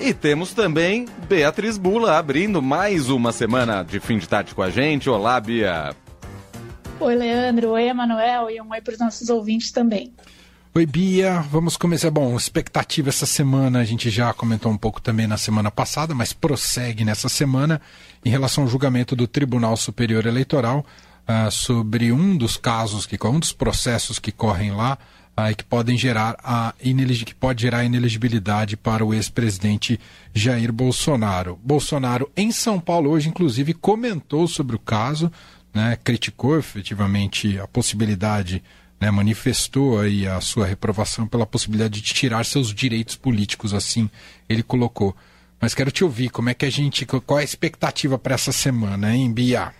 E 0.00 0.14
temos 0.14 0.54
também 0.54 1.06
Beatriz 1.28 1.76
Bula 1.76 2.18
abrindo 2.18 2.62
mais 2.62 3.10
uma 3.10 3.32
semana 3.32 3.82
de 3.82 3.98
fim 3.98 4.16
de 4.16 4.28
tarde 4.28 4.54
com 4.54 4.62
a 4.62 4.70
gente. 4.70 5.10
Olá, 5.10 5.40
Bia. 5.40 5.94
Oi, 7.00 7.14
Leandro. 7.16 7.70
Oi, 7.70 7.88
Emanuel. 7.88 8.48
E 8.48 8.60
um 8.60 8.70
oi 8.70 8.80
para 8.80 8.92
os 8.92 9.00
nossos 9.00 9.28
ouvintes 9.28 9.72
também. 9.72 10.12
Oi, 10.72 10.86
Bia. 10.86 11.40
Vamos 11.50 11.76
começar. 11.76 12.12
Bom, 12.12 12.36
expectativa 12.36 13.08
essa 13.08 13.26
semana, 13.26 13.80
a 13.80 13.84
gente 13.84 14.08
já 14.08 14.32
comentou 14.32 14.70
um 14.70 14.76
pouco 14.76 15.00
também 15.00 15.26
na 15.26 15.36
semana 15.36 15.70
passada, 15.70 16.14
mas 16.14 16.32
prossegue 16.32 17.04
nessa 17.04 17.28
semana 17.28 17.80
em 18.24 18.30
relação 18.30 18.62
ao 18.62 18.70
julgamento 18.70 19.16
do 19.16 19.26
Tribunal 19.26 19.76
Superior 19.76 20.26
Eleitoral 20.26 20.86
uh, 21.28 21.50
sobre 21.50 22.12
um 22.12 22.36
dos 22.36 22.56
casos, 22.56 23.04
que 23.04 23.18
um 23.26 23.40
dos 23.40 23.52
processos 23.52 24.20
que 24.20 24.30
correm 24.30 24.70
lá 24.70 24.96
uh, 25.38 25.50
e 25.50 25.54
que 25.54 25.64
podem 25.64 25.96
gerar 25.96 26.36
a 26.42 26.74
que 27.24 27.34
pode 27.34 27.62
gerar 27.62 27.84
ineligibilidade 27.84 28.76
para 28.76 29.04
o 29.04 29.14
ex-presidente 29.14 30.00
Jair 30.34 30.72
Bolsonaro. 30.72 31.58
Bolsonaro 31.62 32.30
em 32.36 32.50
São 32.50 32.80
Paulo 32.80 33.10
hoje, 33.10 33.28
inclusive, 33.28 33.72
comentou 33.74 34.48
sobre 34.48 34.74
o 34.74 34.78
caso, 34.78 35.30
né, 35.72 35.96
criticou 36.02 36.58
efetivamente 36.58 37.58
a 37.58 37.66
possibilidade 37.66 38.62
né, 39.00 39.10
manifestou 39.10 40.00
aí 40.00 40.26
a 40.26 40.40
sua 40.40 40.66
reprovação 40.66 41.26
pela 41.26 41.46
possibilidade 41.46 42.00
de 42.00 42.12
tirar 42.12 42.44
seus 42.44 42.74
direitos 42.74 43.14
políticos, 43.16 43.72
assim 43.72 44.10
ele 44.48 44.62
colocou. 44.62 45.16
Mas 45.60 45.74
quero 45.74 45.90
te 45.90 46.04
ouvir, 46.04 46.30
como 46.30 46.50
é 46.50 46.54
que 46.54 46.64
a 46.64 46.70
gente, 46.70 47.04
qual 47.04 47.38
é 47.38 47.42
a 47.42 47.44
expectativa 47.44 48.18
para 48.18 48.34
essa 48.34 48.52
semana, 48.52 49.14
hein, 49.14 49.32
Bia? 49.32 49.72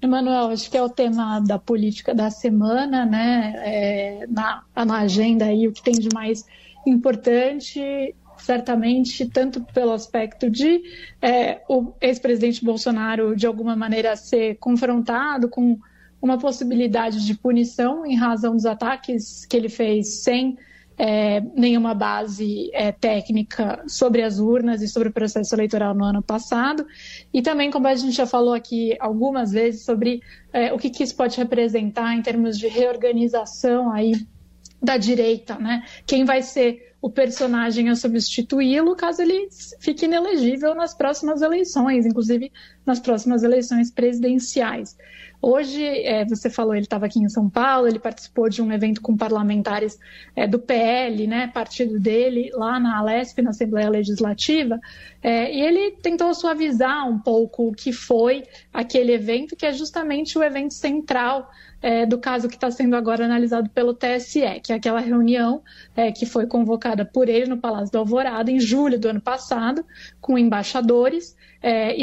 Emanuel, 0.00 0.48
acho 0.50 0.70
que 0.70 0.76
é 0.76 0.82
o 0.82 0.88
tema 0.88 1.40
da 1.40 1.58
política 1.58 2.14
da 2.14 2.30
semana, 2.30 3.04
né? 3.04 3.54
É, 3.56 4.26
na, 4.28 4.62
na 4.74 4.98
agenda 4.98 5.46
aí, 5.46 5.66
o 5.66 5.72
que 5.72 5.82
tem 5.82 5.94
de 5.94 6.08
mais 6.14 6.44
importante, 6.86 8.14
certamente, 8.38 9.26
tanto 9.26 9.60
pelo 9.74 9.92
aspecto 9.92 10.48
de 10.48 10.80
é, 11.20 11.62
o 11.68 11.92
ex-presidente 12.00 12.64
Bolsonaro, 12.64 13.34
de 13.34 13.46
alguma 13.46 13.74
maneira, 13.74 14.14
ser 14.14 14.56
confrontado 14.58 15.48
com 15.48 15.78
uma 16.22 16.38
possibilidade 16.38 17.24
de 17.24 17.34
punição 17.34 18.06
em 18.06 18.16
razão 18.16 18.54
dos 18.54 18.66
ataques 18.66 19.44
que 19.46 19.56
ele 19.56 19.68
fez 19.68 20.22
sem 20.22 20.56
é, 20.98 21.40
nenhuma 21.54 21.94
base 21.94 22.70
é, 22.74 22.90
técnica 22.90 23.84
sobre 23.86 24.22
as 24.22 24.40
urnas 24.40 24.82
e 24.82 24.88
sobre 24.88 25.08
o 25.08 25.12
processo 25.12 25.54
eleitoral 25.54 25.94
no 25.94 26.04
ano 26.04 26.22
passado. 26.22 26.84
E 27.32 27.40
também, 27.40 27.70
como 27.70 27.86
a 27.86 27.94
gente 27.94 28.16
já 28.16 28.26
falou 28.26 28.52
aqui 28.52 28.96
algumas 28.98 29.52
vezes, 29.52 29.84
sobre 29.84 30.20
é, 30.52 30.72
o 30.72 30.78
que, 30.78 30.90
que 30.90 31.04
isso 31.04 31.14
pode 31.14 31.36
representar 31.36 32.14
em 32.14 32.22
termos 32.22 32.58
de 32.58 32.66
reorganização 32.66 33.92
aí 33.92 34.12
da 34.82 34.96
direita, 34.96 35.56
né? 35.56 35.84
Quem 36.06 36.24
vai 36.24 36.42
ser 36.42 36.88
o 37.00 37.08
personagem 37.08 37.88
a 37.88 37.94
substituí-lo 37.94 38.96
caso 38.96 39.22
ele 39.22 39.48
fique 39.80 40.04
inelegível 40.04 40.74
nas 40.74 40.94
próximas 40.94 41.42
eleições, 41.42 42.04
inclusive 42.04 42.50
nas 42.88 42.98
próximas 42.98 43.42
eleições 43.42 43.90
presidenciais. 43.90 44.96
Hoje, 45.40 45.84
é, 45.84 46.24
você 46.24 46.50
falou, 46.50 46.74
ele 46.74 46.82
estava 46.82 47.06
aqui 47.06 47.20
em 47.20 47.28
São 47.28 47.48
Paulo, 47.48 47.86
ele 47.86 48.00
participou 48.00 48.48
de 48.48 48.60
um 48.60 48.72
evento 48.72 49.00
com 49.00 49.16
parlamentares 49.16 49.96
é, 50.34 50.48
do 50.48 50.58
PL, 50.58 51.28
né, 51.28 51.46
partido 51.46 52.00
dele, 52.00 52.50
lá 52.52 52.80
na 52.80 52.98
Alesp, 52.98 53.40
na 53.40 53.50
Assembleia 53.50 53.88
Legislativa, 53.88 54.80
é, 55.22 55.54
e 55.54 55.60
ele 55.60 55.92
tentou 55.92 56.34
suavizar 56.34 57.08
um 57.08 57.20
pouco 57.20 57.68
o 57.68 57.72
que 57.72 57.92
foi 57.92 58.44
aquele 58.72 59.12
evento, 59.12 59.54
que 59.54 59.64
é 59.64 59.72
justamente 59.72 60.36
o 60.36 60.42
evento 60.42 60.74
central 60.74 61.48
é, 61.80 62.04
do 62.04 62.18
caso 62.18 62.48
que 62.48 62.56
está 62.56 62.70
sendo 62.70 62.96
agora 62.96 63.24
analisado 63.24 63.70
pelo 63.70 63.94
TSE, 63.94 64.60
que 64.62 64.72
é 64.72 64.76
aquela 64.76 64.98
reunião 64.98 65.62
é, 65.94 66.10
que 66.10 66.26
foi 66.26 66.46
convocada 66.46 67.04
por 67.04 67.28
ele 67.28 67.46
no 67.46 67.58
Palácio 67.58 67.92
do 67.92 67.98
Alvorada 67.98 68.50
em 68.50 68.58
julho 68.58 68.98
do 68.98 69.08
ano 69.08 69.20
passado, 69.20 69.84
com 70.20 70.36
embaixadores 70.36 71.36
é, 71.62 72.00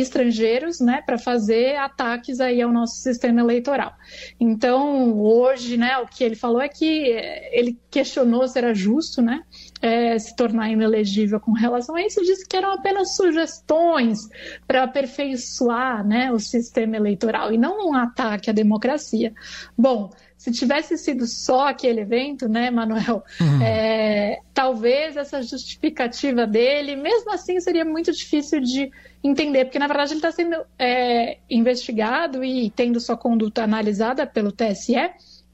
estrangeiros, 0.75 0.79
né, 0.79 1.01
para 1.05 1.17
fazer 1.17 1.75
ataques 1.77 2.39
aí 2.39 2.61
ao 2.61 2.71
nosso 2.71 2.97
sistema 2.97 3.41
eleitoral. 3.41 3.93
Então, 4.39 5.19
hoje, 5.19 5.77
né, 5.77 5.97
o 5.97 6.07
que 6.07 6.23
ele 6.23 6.35
falou 6.35 6.61
é 6.61 6.69
que 6.69 7.11
é, 7.11 7.57
ele 7.57 7.77
questionou 7.89 8.47
se 8.47 8.57
era 8.57 8.73
justo, 8.73 9.21
né, 9.21 9.41
é, 9.85 10.17
se 10.17 10.35
tornar 10.35 10.71
inelegível 10.71 11.39
com 11.39 11.51
relação 11.51 11.93
a 11.93 12.01
isso, 12.01 12.19
disse 12.23 12.47
que 12.47 12.57
eram 12.57 12.71
apenas 12.71 13.15
sugestões 13.15 14.27
para 14.65 14.81
aperfeiçoar, 14.81 16.03
né, 16.03 16.31
o 16.31 16.39
sistema 16.39 16.95
eleitoral 16.95 17.53
e 17.53 17.57
não 17.57 17.89
um 17.89 17.93
ataque 17.93 18.49
à 18.49 18.53
democracia. 18.53 19.31
Bom, 19.77 20.09
se 20.35 20.51
tivesse 20.51 20.97
sido 20.97 21.27
só 21.27 21.67
aquele 21.67 22.01
evento, 22.01 22.49
né, 22.49 22.71
Manuel, 22.71 23.23
uhum. 23.39 23.61
é, 23.61 24.39
talvez 24.55 25.17
essa 25.17 25.43
justificativa 25.43 26.47
dele, 26.47 26.95
mesmo 26.95 27.31
assim, 27.31 27.59
seria 27.59 27.85
muito 27.85 28.11
difícil 28.11 28.61
de 28.61 28.91
entender, 29.23 29.65
porque 29.65 29.77
na 29.77 29.87
verdade 29.87 30.13
ele 30.13 30.17
está 30.17 30.31
sendo 30.31 30.65
é, 30.79 31.37
investigado 31.47 32.43
e 32.43 32.71
tendo 32.71 32.99
sua 32.99 33.15
conduta 33.15 33.63
analisada 33.63 34.25
pelo 34.25 34.51
TSE 34.51 34.95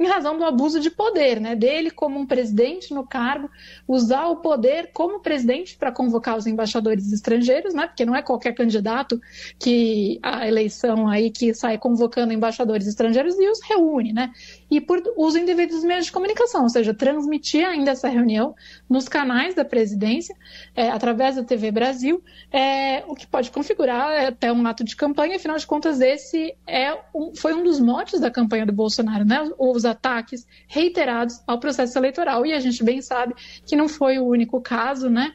em 0.02 0.08
razão 0.08 0.38
do 0.38 0.44
abuso 0.44 0.80
de 0.80 0.90
poder, 0.90 1.40
né? 1.40 1.56
Dele 1.56 1.92
como 1.92 2.20
um 2.20 2.26
presidente 2.26 2.94
no 2.94 3.06
cargo, 3.06 3.50
usar 3.88 4.28
o 4.28 4.38
poder 4.38 4.90
como 4.94 5.20
presidente 5.20 5.78
para 5.78 5.92
convocar 5.92 6.38
os 6.38 6.48
embaixadores 6.48 7.12
estrangeiros, 7.12 7.74
né? 7.74 7.88
Porque 7.88 8.06
não 8.06 8.16
é 8.16 8.22
qualquer 8.22 8.54
candidato 8.54 9.22
que 9.60 10.20
a 10.24 10.48
eleição 10.48 11.08
aí 11.08 11.30
que 11.30 11.54
sai 11.54 11.78
convocando 11.78 12.34
embaixadores 12.34 12.88
estrangeiros 12.88 13.36
e 13.38 13.48
os 13.48 13.62
reúne, 13.62 14.12
né? 14.12 14.32
E 14.70 14.82
por 14.82 15.02
uso 15.16 15.38
indevido 15.38 15.76
dos 15.76 15.84
meios 15.84 16.06
de 16.06 16.12
comunicação, 16.12 16.64
ou 16.64 16.70
seja, 16.70 16.94
transmitir 16.94 17.66
ainda 17.66 17.92
essa 17.92 18.08
reunião 18.08 18.56
nos 18.90 19.08
canais 19.08 19.54
da 19.54 19.64
presidência, 19.64 20.36
é, 20.76 20.90
através 20.90 21.36
da 21.36 21.44
TV 21.44 21.72
Brasil, 21.72 22.24
é, 22.52 23.04
o 23.08 23.16
que 23.16 23.28
pode 23.28 23.52
configurar 23.52 24.28
até 24.28 24.52
um 24.52 24.66
ato 24.66 24.84
de 24.84 24.96
campanha, 24.96 25.36
afinal 25.36 25.58
de 25.58 25.68
contas, 25.68 26.02
esse 26.02 26.56
é 26.66 26.98
um, 27.14 27.36
foi 27.36 27.54
um 27.54 27.64
dos 27.64 27.80
motes 27.80 28.20
da 28.20 28.32
campanha 28.32 28.66
do 28.66 28.74
Bolsonaro, 28.74 29.26
né? 29.26 29.52
Os 29.60 29.86
ataques 29.92 30.46
reiterados 30.68 31.42
ao 31.46 31.60
processo 31.60 31.98
eleitoral. 31.98 32.46
E 32.46 32.54
a 32.54 32.60
gente 32.60 32.84
bem 32.84 33.02
sabe 33.02 33.36
que 33.66 33.76
não 33.76 33.88
foi 33.88 34.18
o 34.18 34.26
único 34.26 34.60
caso, 34.62 35.10
né? 35.10 35.34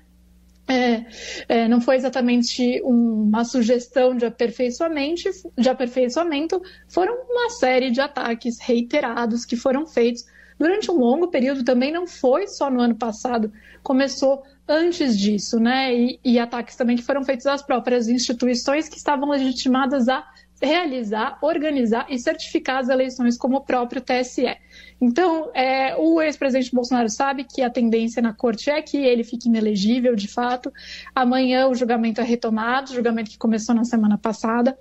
É, 0.68 1.04
é, 1.48 1.68
não 1.68 1.80
foi 1.80 1.94
exatamente 1.94 2.82
uma 2.82 3.44
sugestão 3.44 4.16
de 4.16 4.26
aperfeiçoamento, 4.26 5.22
de 5.56 5.68
aperfeiçoamento, 5.68 6.60
foram 6.88 7.14
uma 7.30 7.50
série 7.50 7.90
de 7.92 8.00
ataques 8.00 8.58
reiterados 8.60 9.44
que 9.44 9.54
foram 9.54 9.86
feitos 9.86 10.24
durante 10.58 10.90
um 10.90 10.96
longo 10.96 11.28
período. 11.28 11.64
Também 11.64 11.92
não 11.92 12.06
foi 12.06 12.48
só 12.48 12.68
no 12.68 12.80
ano 12.80 12.96
passado, 12.96 13.52
começou 13.80 14.42
antes 14.68 15.16
disso, 15.16 15.60
né? 15.60 15.94
E, 15.94 16.20
e 16.24 16.38
ataques 16.38 16.74
também 16.74 16.96
que 16.96 17.04
foram 17.04 17.24
feitos 17.24 17.46
às 17.46 17.62
próprias 17.62 18.08
instituições 18.08 18.88
que 18.88 18.96
estavam 18.96 19.28
legitimadas 19.30 20.08
a 20.08 20.26
realizar, 20.60 21.38
organizar 21.42 22.06
e 22.08 22.18
certificar 22.18 22.78
as 22.78 22.88
eleições 22.88 23.36
como 23.36 23.58
o 23.58 23.60
próprio 23.60 24.00
TSE. 24.00 24.56
Então, 25.00 25.50
é, 25.54 25.94
o 25.96 26.20
ex-presidente 26.22 26.74
Bolsonaro 26.74 27.08
sabe 27.10 27.44
que 27.44 27.62
a 27.62 27.68
tendência 27.68 28.22
na 28.22 28.32
corte 28.32 28.70
é 28.70 28.80
que 28.80 28.96
ele 28.96 29.22
fique 29.22 29.48
inelegível, 29.48 30.16
de 30.16 30.28
fato. 30.28 30.72
Amanhã 31.14 31.68
o 31.68 31.74
julgamento 31.74 32.20
é 32.20 32.24
retomado, 32.24 32.94
julgamento 32.94 33.30
que 33.30 33.38
começou 33.38 33.74
na 33.74 33.84
semana 33.84 34.16
passada. 34.16 34.76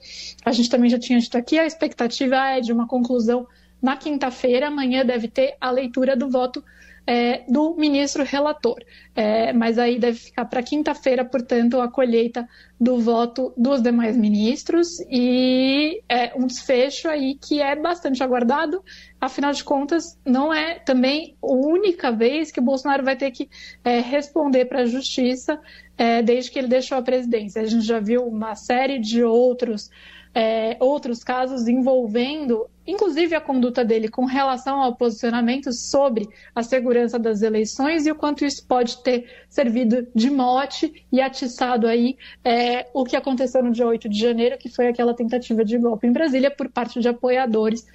A 0.45 0.51
gente 0.51 0.69
também 0.69 0.89
já 0.89 0.97
tinha 0.97 1.19
dito 1.19 1.37
aqui, 1.37 1.59
a 1.59 1.65
expectativa 1.65 2.35
é 2.35 2.61
de 2.61 2.71
uma 2.71 2.87
conclusão 2.87 3.45
na 3.81 3.97
quinta-feira. 3.97 4.67
Amanhã 4.67 5.05
deve 5.05 5.27
ter 5.27 5.55
a 5.59 5.69
leitura 5.69 6.15
do 6.15 6.29
voto 6.29 6.63
é, 7.07 7.43
do 7.47 7.75
ministro 7.75 8.23
relator. 8.23 8.79
É, 9.15 9.53
mas 9.53 9.77
aí 9.77 9.99
deve 9.99 10.17
ficar 10.17 10.45
para 10.45 10.61
quinta-feira, 10.61 11.23
portanto, 11.23 11.79
a 11.79 11.89
colheita 11.89 12.47
do 12.79 12.99
voto 12.99 13.53
dos 13.55 13.81
demais 13.81 14.17
ministros 14.17 14.99
e 15.09 16.01
é 16.09 16.33
um 16.35 16.45
desfecho 16.45 17.07
aí 17.07 17.35
que 17.35 17.61
é 17.61 17.75
bastante 17.75 18.21
aguardado. 18.21 18.83
Afinal 19.19 19.53
de 19.53 19.63
contas, 19.63 20.19
não 20.25 20.53
é 20.53 20.79
também 20.79 21.37
a 21.41 21.53
única 21.53 22.11
vez 22.11 22.51
que 22.51 22.59
o 22.59 22.63
Bolsonaro 22.63 23.03
vai 23.03 23.15
ter 23.15 23.31
que 23.31 23.49
é, 23.83 23.99
responder 23.99 24.65
para 24.65 24.81
a 24.81 24.85
justiça 24.85 25.59
é, 25.97 26.21
desde 26.21 26.51
que 26.51 26.59
ele 26.59 26.67
deixou 26.67 26.97
a 26.97 27.01
presidência. 27.01 27.61
A 27.61 27.65
gente 27.65 27.85
já 27.85 27.99
viu 27.99 28.27
uma 28.27 28.55
série 28.55 28.99
de 28.99 29.23
outros 29.23 29.89
é, 30.35 30.75
outros 30.81 31.23
casos 31.23 31.65
envolvendo, 31.65 32.67
inclusive, 32.85 33.33
a 33.33 33.39
conduta 33.39 33.85
dele 33.85 34.09
com 34.09 34.25
relação 34.25 34.81
ao 34.81 34.93
posicionamento 34.93 35.71
sobre 35.71 36.27
a 36.53 36.61
segurança 36.61 37.17
das 37.17 37.41
eleições 37.41 38.05
e 38.05 38.11
o 38.11 38.15
quanto 38.15 38.43
isso 38.43 38.67
pode 38.67 39.01
ter 39.01 39.29
servido 39.47 40.05
de 40.13 40.29
mote 40.29 41.05
e 41.09 41.21
atiçado 41.21 41.87
aí 41.87 42.17
é, 42.43 42.85
o 42.93 43.05
que 43.05 43.15
aconteceu 43.15 43.63
no 43.63 43.71
dia 43.71 43.87
8 43.87 44.09
de 44.09 44.19
janeiro, 44.19 44.57
que 44.57 44.67
foi 44.67 44.87
aquela 44.87 45.13
tentativa 45.13 45.63
de 45.63 45.77
golpe 45.77 46.05
em 46.05 46.11
Brasília 46.11 46.51
por 46.51 46.69
parte 46.69 46.99
de 46.99 47.07
apoiadores 47.07 47.85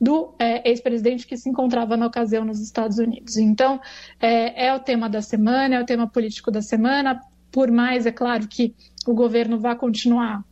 do 0.00 0.32
é, 0.38 0.70
ex-presidente 0.70 1.26
que 1.26 1.36
se 1.36 1.50
encontrava 1.50 1.96
na 1.96 2.06
ocasião 2.06 2.44
nos 2.44 2.60
Estados 2.60 2.98
Unidos. 2.98 3.36
Então, 3.36 3.80
é, 4.20 4.68
é 4.68 4.72
o 4.72 4.78
tema 4.78 5.08
da 5.08 5.20
semana, 5.20 5.74
é 5.74 5.82
o 5.82 5.84
tema 5.84 6.06
político 6.08 6.52
da 6.52 6.62
semana, 6.62 7.20
por 7.50 7.72
mais, 7.72 8.06
é 8.06 8.12
claro, 8.12 8.46
que 8.46 8.72
o 9.04 9.12
governo 9.12 9.58
vá 9.58 9.74
continuar 9.74 10.44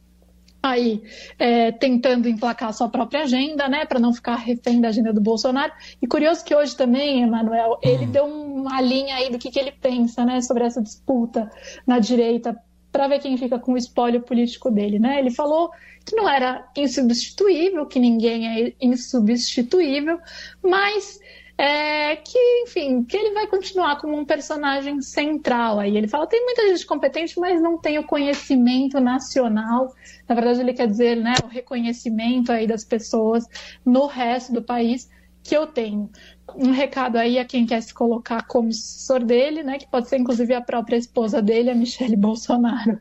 aí 0.69 1.03
é, 1.39 1.73
tentando 1.73 2.29
emplacar 2.29 2.73
sua 2.73 2.89
própria 2.89 3.23
agenda, 3.23 3.69
né, 3.69 3.85
para 3.85 4.01
não 4.01 4.13
ficar 4.13 4.37
refém 4.37 4.81
da 4.81 4.89
agenda 4.89 5.13
do 5.13 5.21
Bolsonaro. 5.21 5.73
E 6.01 6.07
curioso 6.07 6.45
que 6.45 6.55
hoje 6.55 6.77
também, 6.77 7.23
Emanuel, 7.23 7.79
ele 7.83 8.07
hum. 8.07 8.11
deu 8.11 8.25
uma 8.27 8.81
linha 8.81 9.17
aí 9.17 9.31
do 9.31 9.39
que, 9.39 9.51
que 9.51 9.59
ele 9.59 9.73
pensa, 9.73 10.25
né, 10.25 10.41
sobre 10.41 10.65
essa 10.65 10.83
disputa 10.83 11.51
na 11.87 11.99
direita 11.99 12.57
para 12.91 13.09
ver 13.09 13.19
quem 13.19 13.37
fica 13.37 13.59
com 13.59 13.73
o 13.73 13.77
espólio 13.77 14.23
político 14.23 14.71
dele, 14.71 14.99
né? 14.99 15.19
Ele 15.19 15.31
falou 15.31 15.71
que 16.03 16.17
não 16.17 16.27
era 16.27 16.67
insubstituível, 16.75 17.85
que 17.85 17.99
ninguém 17.99 18.49
é 18.49 18.73
insubstituível, 18.81 20.19
mas 20.63 21.21
é, 21.59 22.17
que, 22.17 22.39
enfim, 22.63 23.03
que 23.03 23.17
ele 23.17 23.33
vai 23.33 23.47
continuar 23.47 23.99
como 23.99 24.17
um 24.17 24.25
personagem 24.25 25.01
central 25.01 25.79
aí. 25.81 25.97
Ele 25.97 26.09
fala, 26.09 26.27
tem 26.27 26.45
muita 26.45 26.69
gente 26.69 26.85
competente, 26.85 27.41
mas 27.41 27.61
não 27.63 27.79
tem 27.79 27.99
o 27.99 28.07
conhecimento 28.07 29.01
nacional. 29.01 29.95
Na 30.29 30.35
verdade, 30.35 30.61
ele 30.61 30.75
quer 30.75 30.87
dizer, 30.87 31.17
né, 31.17 31.35
o 31.43 31.47
reconhecimento 31.47 32.53
aí 32.53 32.67
das 32.67 32.85
pessoas 32.85 33.47
no 33.85 34.07
resto 34.07 34.53
do 34.53 34.63
país 34.63 35.09
que 35.47 35.57
eu 35.57 35.67
tenho. 35.67 36.11
Um 36.55 36.71
recado 36.71 37.17
aí 37.17 37.39
a 37.39 37.45
quem 37.45 37.67
quer 37.67 37.81
se 37.81 37.93
colocar 37.93 38.47
como 38.47 38.73
sucessor 38.73 39.25
dele, 39.25 39.63
né, 39.63 39.79
que 39.79 39.87
pode 39.89 40.09
ser 40.09 40.19
inclusive 40.19 40.55
a 40.55 40.61
própria 40.61 40.97
esposa 40.97 41.43
dele, 41.43 41.71
a 41.71 41.75
Michele 41.75 42.15
Bolsonaro, 42.17 43.01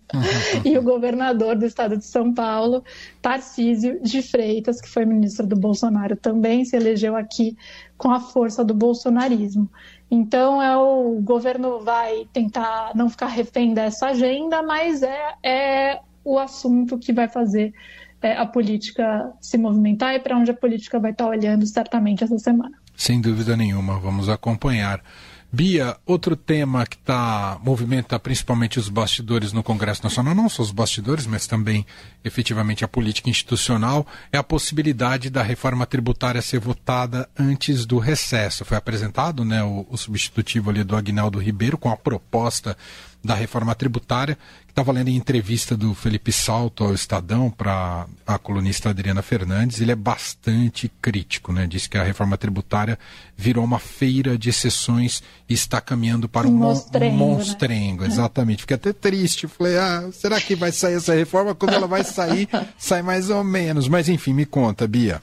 e 0.63 0.77
o 0.77 0.81
governador 0.81 1.56
do 1.56 1.65
estado 1.65 1.97
de 1.97 2.06
São 2.06 2.33
Paulo, 2.33 2.83
Tarcísio 3.21 4.01
de 4.01 4.21
Freitas, 4.21 4.81
que 4.81 4.89
foi 4.89 5.06
ministro 5.06 5.45
do 5.45 5.56
Bolsonaro 5.56 6.15
também, 6.15 6.65
se 6.65 6.75
elegeu 6.75 7.15
aqui 7.15 7.56
com 7.97 8.12
a 8.12 8.19
força 8.19 8.63
do 8.63 8.74
bolsonarismo. 8.74 9.69
Então, 10.09 10.62
é 10.62 10.75
o 10.77 11.19
governo 11.21 11.80
vai 11.80 12.27
tentar 12.31 12.91
não 12.95 13.09
ficar 13.09 13.27
refém 13.27 13.74
dessa 13.74 14.07
agenda, 14.07 14.62
mas 14.62 15.01
é, 15.01 15.33
é 15.44 16.01
o 16.24 16.39
assunto 16.39 16.98
que 16.98 17.13
vai 17.13 17.27
fazer 17.27 17.74
a 18.33 18.45
política 18.45 19.31
se 19.42 19.57
movimentar 19.57 20.16
e 20.16 20.19
para 20.19 20.38
onde 20.38 20.51
a 20.51 20.54
política 20.54 21.00
vai 21.00 21.12
estar 21.12 21.27
olhando 21.27 21.66
certamente 21.66 22.24
essa 22.24 22.38
semana. 22.39 22.77
Sem 22.95 23.19
dúvida 23.19 23.57
nenhuma, 23.57 24.00
vamos 24.00 24.30
acompanhar. 24.30 25.01
Bia, 25.55 25.95
outro 26.05 26.35
tema 26.35 26.85
que 26.85 26.97
tá, 26.97 27.57
movimenta 27.63 28.19
principalmente 28.19 28.77
os 28.77 28.89
bastidores 28.89 29.53
no 29.53 29.63
Congresso 29.63 30.03
Nacional, 30.03 30.35
não 30.35 30.49
só 30.49 30.61
os 30.61 30.69
bastidores, 30.69 31.25
mas 31.25 31.47
também 31.47 31.85
efetivamente 32.25 32.83
a 32.83 32.89
política 32.89 33.29
institucional, 33.29 34.05
é 34.33 34.37
a 34.37 34.43
possibilidade 34.43 35.29
da 35.29 35.41
reforma 35.41 35.85
tributária 35.85 36.41
ser 36.41 36.59
votada 36.59 37.29
antes 37.39 37.85
do 37.85 37.99
recesso. 37.99 38.65
Foi 38.65 38.75
apresentado 38.75 39.45
né, 39.45 39.63
o, 39.63 39.87
o 39.89 39.97
substitutivo 39.97 40.69
ali 40.69 40.83
do 40.83 40.93
Agnaldo 40.93 41.39
Ribeiro 41.39 41.77
com 41.77 41.89
a 41.89 41.95
proposta 41.95 42.75
da 43.25 43.33
reforma 43.33 43.73
tributária, 43.73 44.37
que 44.65 44.71
estava 44.71 44.91
lendo 44.91 45.07
em 45.07 45.15
entrevista 45.15 45.75
do 45.75 45.95
Felipe 45.95 46.31
Salto 46.31 46.83
ao 46.83 46.93
Estadão 46.93 47.49
para 47.49 48.05
a 48.25 48.37
colunista 48.37 48.89
Adriana 48.89 49.23
Fernandes, 49.23 49.81
ele 49.81 49.91
é 49.91 49.95
bastante 49.95 50.91
crítico, 51.01 51.51
né? 51.51 51.65
Diz 51.65 51.87
que 51.87 51.97
a 51.97 52.03
reforma 52.03 52.37
tributária 52.37 52.99
virou 53.37 53.63
uma 53.63 53.79
feira 53.79 54.37
de 54.37 54.49
exceções 54.49 55.21
e 55.47 55.53
está 55.53 55.81
caminhando 55.81 56.29
para 56.29 56.47
um, 56.47 56.51
um 56.51 56.57
monstrengo. 56.57 57.15
Um 57.15 57.17
monstrengo 57.17 58.01
né? 58.03 58.07
Exatamente. 58.07 58.61
Fiquei 58.61 58.75
até 58.75 58.93
triste. 58.93 59.47
Falei, 59.47 59.77
ah, 59.77 60.09
será 60.11 60.39
que 60.39 60.55
vai 60.55 60.71
sair 60.71 60.95
essa 60.95 61.13
reforma? 61.13 61.53
Quando 61.53 61.73
ela 61.73 61.87
vai 61.87 62.03
sair, 62.03 62.47
sai 62.77 63.01
mais 63.01 63.29
ou 63.29 63.43
menos. 63.43 63.87
Mas 63.87 64.07
enfim, 64.07 64.33
me 64.33 64.45
conta, 64.45 64.87
Bia. 64.87 65.21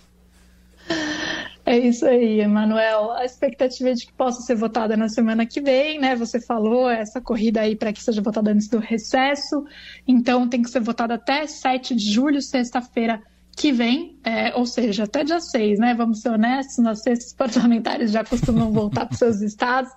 É 1.65 1.79
isso 1.79 2.05
aí, 2.05 2.41
Emanuel. 2.41 3.13
A 3.13 3.25
expectativa 3.25 3.91
é 3.91 3.95
de 3.95 4.07
que 4.07 4.13
possa 4.13 4.43
ser 4.43 4.57
votada 4.57 4.97
na 4.97 5.09
semana 5.09 5.47
que 5.47 5.61
vem, 5.61 5.99
né? 5.99 6.17
Você 6.17 6.41
falou 6.41 6.91
essa 6.91 7.21
corrida 7.21 7.61
aí 7.61 7.77
para 7.77 7.93
que 7.93 8.03
seja 8.03 8.21
votada 8.21 8.51
antes 8.51 8.69
do 8.69 8.79
recesso. 8.79 9.65
Então 10.07 10.49
tem 10.49 10.61
que 10.61 10.71
ser 10.71 10.81
votada 10.81 11.15
até 11.15 11.47
7 11.47 11.95
de 11.95 12.13
julho, 12.13 12.43
sexta-feira 12.43 13.23
que 13.55 13.71
vem, 13.71 14.19
é, 14.25 14.55
ou 14.55 14.65
seja, 14.65 15.05
até 15.05 15.23
dia 15.23 15.41
6, 15.41 15.79
né? 15.79 15.95
Vamos 15.95 16.21
ser 16.21 16.31
honestos, 16.31 16.79
nós 16.79 17.03
sextas 17.03 17.33
parlamentares 17.35 18.11
já 18.11 18.25
costumam 18.25 18.73
voltar 18.73 19.07
para 19.07 19.17
seus 19.17 19.41
estados. 19.43 19.93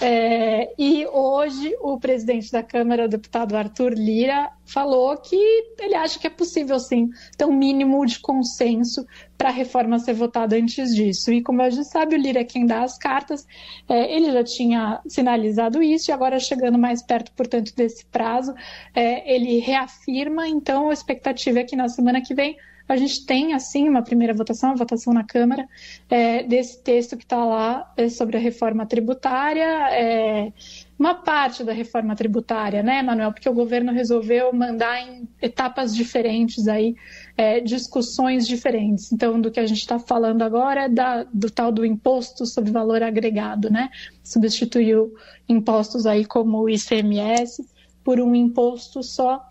É, 0.00 0.74
e 0.76 1.06
hoje 1.06 1.74
o 1.80 1.98
presidente 1.98 2.50
da 2.50 2.62
Câmara, 2.62 3.04
o 3.04 3.08
deputado 3.08 3.56
Arthur 3.56 3.92
Lira, 3.94 4.50
falou 4.64 5.16
que 5.16 5.36
ele 5.78 5.94
acha 5.94 6.18
que 6.18 6.26
é 6.26 6.30
possível, 6.30 6.78
sim, 6.80 7.08
ter 7.36 7.44
um 7.44 7.56
mínimo 7.56 8.04
de 8.04 8.18
consenso 8.18 9.06
para 9.36 9.50
a 9.50 9.52
reforma 9.52 9.98
ser 10.00 10.14
votada 10.14 10.56
antes 10.56 10.94
disso. 10.94 11.32
E 11.32 11.40
como 11.40 11.62
a 11.62 11.70
gente 11.70 11.86
sabe, 11.86 12.16
o 12.16 12.18
Lira 12.18 12.40
é 12.40 12.44
quem 12.44 12.66
dá 12.66 12.82
as 12.82 12.98
cartas, 12.98 13.46
é, 13.88 14.14
ele 14.14 14.32
já 14.32 14.42
tinha 14.42 15.00
sinalizado 15.06 15.80
isso 15.82 16.10
e 16.10 16.12
agora 16.12 16.40
chegando 16.40 16.76
mais 16.76 17.00
perto, 17.00 17.30
portanto, 17.32 17.72
desse 17.76 18.04
prazo, 18.06 18.52
é, 18.92 19.34
ele 19.34 19.58
reafirma, 19.60 20.48
então 20.48 20.90
a 20.90 20.92
expectativa 20.92 21.60
é 21.60 21.64
que 21.64 21.76
na 21.76 21.88
semana 21.88 22.20
que 22.20 22.34
vem 22.34 22.56
a 22.88 22.96
gente 22.96 23.26
tem, 23.26 23.52
assim, 23.52 23.88
uma 23.88 24.02
primeira 24.02 24.32
votação, 24.32 24.70
a 24.70 24.74
votação 24.74 25.12
na 25.12 25.22
Câmara, 25.22 25.68
é, 26.08 26.42
desse 26.42 26.82
texto 26.82 27.16
que 27.16 27.24
está 27.24 27.44
lá 27.44 27.92
é, 27.96 28.08
sobre 28.08 28.36
a 28.36 28.40
reforma 28.40 28.86
tributária, 28.86 29.90
é, 29.92 30.52
uma 30.98 31.14
parte 31.14 31.62
da 31.62 31.72
reforma 31.72 32.16
tributária, 32.16 32.82
né, 32.82 33.02
Manuel? 33.02 33.32
Porque 33.32 33.48
o 33.48 33.52
governo 33.52 33.92
resolveu 33.92 34.52
mandar 34.52 35.00
em 35.00 35.28
etapas 35.40 35.94
diferentes 35.94 36.66
aí, 36.66 36.96
é, 37.36 37.60
discussões 37.60 38.48
diferentes. 38.48 39.12
Então, 39.12 39.40
do 39.40 39.50
que 39.50 39.60
a 39.60 39.66
gente 39.66 39.78
está 39.78 39.98
falando 39.98 40.42
agora 40.42 40.86
é 40.86 40.88
da, 40.88 41.24
do 41.24 41.50
tal 41.50 41.70
do 41.70 41.84
imposto 41.84 42.46
sobre 42.46 42.72
valor 42.72 43.02
agregado, 43.02 43.70
né? 43.70 43.90
Substituiu 44.24 45.14
impostos 45.48 46.06
aí 46.06 46.24
como 46.24 46.58
o 46.58 46.68
ICMS 46.68 47.64
por 48.02 48.20
um 48.20 48.34
imposto 48.34 49.02
só 49.02 49.46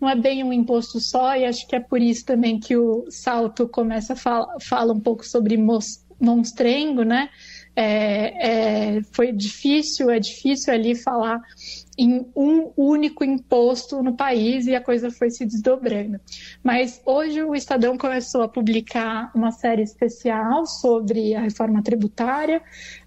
não 0.00 0.08
é 0.08 0.14
bem 0.14 0.44
um 0.44 0.52
imposto 0.52 1.00
só, 1.00 1.36
e 1.36 1.44
acho 1.44 1.66
que 1.66 1.76
é 1.76 1.80
por 1.80 2.00
isso 2.00 2.24
também 2.24 2.58
que 2.58 2.76
o 2.76 3.06
Salto 3.10 3.68
começa 3.68 4.12
a 4.12 4.16
falar 4.16 4.56
fala 4.60 4.92
um 4.92 5.00
pouco 5.00 5.26
sobre 5.26 5.56
monstrengo, 6.20 7.02
né? 7.02 7.28
É, 7.80 8.96
é, 8.96 9.02
foi 9.12 9.30
difícil, 9.30 10.10
é 10.10 10.18
difícil 10.18 10.74
ali 10.74 10.96
falar 10.96 11.40
em 11.96 12.26
um 12.34 12.72
único 12.76 13.22
imposto 13.22 14.02
no 14.02 14.16
país 14.16 14.66
e 14.66 14.74
a 14.74 14.80
coisa 14.80 15.12
foi 15.12 15.30
se 15.30 15.46
desdobrando. 15.46 16.18
Mas 16.60 17.00
hoje 17.06 17.40
o 17.40 17.54
Estadão 17.54 17.96
começou 17.96 18.42
a 18.42 18.48
publicar 18.48 19.30
uma 19.32 19.52
série 19.52 19.82
especial 19.82 20.66
sobre 20.66 21.36
a 21.36 21.40
reforma 21.40 21.80
tributária. 21.80 22.60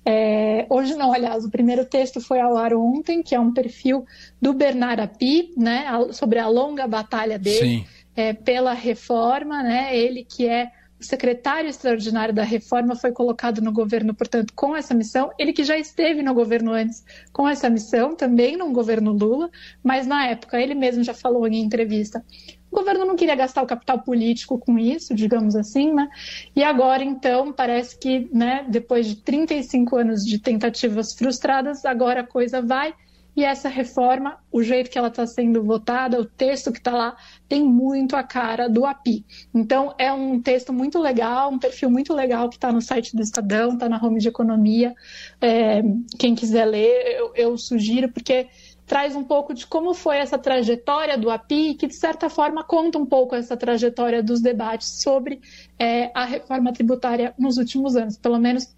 É, 0.06 0.66
hoje 0.70 0.96
não, 0.96 1.12
aliás, 1.12 1.44
o 1.44 1.52
primeiro 1.52 1.84
texto 1.84 2.22
foi 2.22 2.40
ao 2.40 2.56
ar 2.56 2.74
ontem, 2.74 3.22
que 3.22 3.36
é 3.36 3.40
um 3.42 3.52
perfil 3.52 4.06
do 4.42 4.54
Bernard 4.54 5.02
Api, 5.02 5.54
né, 5.58 5.86
sobre 6.14 6.40
a 6.40 6.48
longa 6.48 6.88
batalha 6.88 7.38
dele 7.38 7.86
é, 8.16 8.32
pela 8.32 8.72
reforma, 8.72 9.62
né, 9.62 9.94
ele 9.98 10.24
que 10.24 10.48
é 10.48 10.72
o 11.02 11.04
secretário 11.04 11.68
extraordinário 11.68 12.32
da 12.32 12.44
reforma 12.44 12.96
foi 12.96 13.12
colocado 13.12 13.60
no 13.60 13.72
governo, 13.72 14.14
portanto, 14.14 14.54
com 14.56 14.76
essa 14.76 14.94
missão. 14.94 15.32
Ele 15.40 15.52
que 15.52 15.64
já 15.64 15.76
esteve 15.76 16.22
no 16.22 16.32
governo 16.32 16.72
antes 16.72 17.04
com 17.34 17.50
essa 17.50 17.68
missão, 17.72 18.16
também 18.16 18.56
no 18.56 18.72
governo 18.72 19.12
Lula, 19.12 19.50
mas 19.84 20.06
na 20.06 20.28
época 20.28 20.62
ele 20.62 20.76
mesmo 20.76 21.04
já 21.04 21.14
falou 21.14 21.48
em 21.48 21.60
entrevista. 21.60 22.24
O 22.72 22.76
governo 22.76 23.04
não 23.04 23.16
queria 23.16 23.36
gastar 23.36 23.64
o 23.64 23.66
capital 23.66 24.00
político 24.04 24.60
com 24.60 24.78
isso, 24.78 25.16
digamos 25.16 25.56
assim, 25.56 25.92
né? 25.92 26.08
E 26.56 26.64
agora, 26.64 27.04
então, 27.04 27.52
parece 27.52 27.98
que, 27.98 28.30
né, 28.32 28.64
depois 28.70 29.08
de 29.08 29.16
35 29.16 29.96
anos 29.96 30.24
de 30.24 30.38
tentativas 30.38 31.14
frustradas, 31.16 31.84
agora 31.84 32.22
a 32.22 32.28
coisa 32.28 32.62
vai 32.62 32.94
e 33.36 33.46
essa 33.46 33.70
reforma, 33.70 34.38
o 34.52 34.62
jeito 34.62 34.90
que 34.90 34.98
ela 34.98 35.08
está 35.08 35.26
sendo 35.26 35.64
votada, 35.64 36.20
o 36.20 36.26
texto 36.26 36.72
que 36.72 36.80
está 36.80 36.92
lá, 36.92 37.16
tem 37.48 37.64
muito 37.64 38.16
a 38.16 38.24
cara 38.24 38.68
do 38.68 38.86
API. 38.86 39.26
Então, 39.54 39.96
é 39.98 40.12
um 40.12 40.42
texto 40.42 40.74
muito 40.74 41.00
legal, 41.00 41.50
um 41.50 41.58
perfil 41.58 41.90
muito 41.90 42.14
legal 42.14 42.50
que 42.50 42.56
está 42.56 42.72
no 42.72 42.82
site 42.82 43.16
do 43.16 43.22
Estadão, 43.22 43.74
está 43.74 43.88
na 43.88 44.04
home 44.04 44.20
de 44.20 44.28
economia. 44.28 44.94
É, 45.40 45.82
quem 46.20 46.36
quiser 46.36 46.66
ler, 46.66 47.18
eu, 47.18 47.32
eu 47.36 47.58
sugiro, 47.58 48.10
porque 48.10 48.48
traz 48.86 49.16
um 49.16 49.24
pouco 49.24 49.54
de 49.54 49.66
como 49.66 49.94
foi 49.94 50.18
essa 50.18 50.38
trajetória 50.38 51.18
do 51.18 51.30
API, 51.30 51.76
que 51.76 51.88
de 51.88 51.96
certa 51.96 52.30
forma 52.30 52.62
conta 52.62 52.98
um 52.98 53.06
pouco 53.06 53.34
essa 53.34 53.56
trajetória 53.56 54.22
dos 54.22 54.42
debates 54.42 55.02
sobre 55.02 55.40
é, 55.80 56.12
a 56.14 56.26
reforma 56.26 56.74
tributária 56.74 57.34
nos 57.40 57.58
últimos 57.58 57.96
anos, 57.96 58.18
pelo 58.18 58.38
menos 58.38 58.76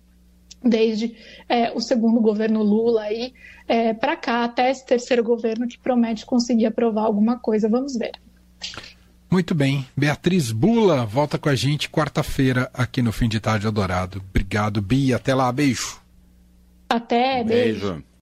desde 0.63 1.15
é, 1.47 1.71
o 1.71 1.79
segundo 1.79 2.19
governo 2.21 2.63
Lula 2.63 3.03
aí 3.03 3.33
é, 3.67 3.93
para 3.93 4.15
cá, 4.15 4.43
até 4.43 4.69
esse 4.71 4.85
terceiro 4.85 5.23
governo 5.23 5.67
que 5.67 5.77
promete 5.77 6.25
conseguir 6.25 6.65
aprovar 6.65 7.03
alguma 7.03 7.37
coisa. 7.37 7.69
Vamos 7.69 7.95
ver. 7.95 8.11
Muito 9.29 9.55
bem. 9.55 9.85
Beatriz 9.97 10.51
Bula 10.51 11.05
volta 11.05 11.39
com 11.39 11.49
a 11.49 11.55
gente 11.55 11.89
quarta-feira 11.89 12.69
aqui 12.73 13.01
no 13.01 13.11
Fim 13.11 13.27
de 13.27 13.39
Tarde 13.39 13.65
Eldorado. 13.65 14.21
Obrigado, 14.29 14.81
Bia. 14.81 15.15
Até 15.15 15.33
lá. 15.33 15.51
Beijo. 15.51 15.99
Até. 16.87 17.43
beijo. 17.43 17.87
beijo. 17.87 18.12